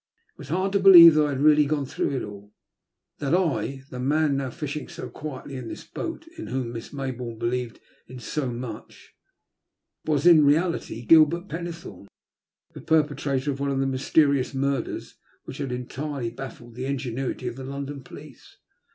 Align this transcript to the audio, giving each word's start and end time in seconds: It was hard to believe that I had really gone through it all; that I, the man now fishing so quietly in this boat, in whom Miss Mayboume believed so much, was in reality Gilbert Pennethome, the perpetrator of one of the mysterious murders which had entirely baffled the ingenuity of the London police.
It 0.33 0.39
was 0.39 0.49
hard 0.49 0.71
to 0.71 0.79
believe 0.79 1.13
that 1.13 1.27
I 1.27 1.29
had 1.29 1.41
really 1.43 1.67
gone 1.67 1.85
through 1.85 2.09
it 2.17 2.23
all; 2.23 2.55
that 3.19 3.35
I, 3.35 3.83
the 3.91 3.99
man 3.99 4.37
now 4.37 4.49
fishing 4.49 4.87
so 4.87 5.07
quietly 5.11 5.57
in 5.57 5.67
this 5.67 5.83
boat, 5.83 6.25
in 6.39 6.47
whom 6.47 6.73
Miss 6.73 6.89
Mayboume 6.89 7.37
believed 7.37 7.79
so 8.17 8.49
much, 8.51 9.13
was 10.05 10.25
in 10.25 10.43
reality 10.43 11.05
Gilbert 11.05 11.49
Pennethome, 11.49 12.07
the 12.73 12.81
perpetrator 12.81 13.51
of 13.51 13.59
one 13.59 13.69
of 13.69 13.77
the 13.79 13.85
mysterious 13.85 14.55
murders 14.55 15.17
which 15.43 15.57
had 15.59 15.71
entirely 15.71 16.31
baffled 16.31 16.73
the 16.73 16.85
ingenuity 16.85 17.47
of 17.47 17.55
the 17.55 17.63
London 17.63 18.03
police. 18.03 18.57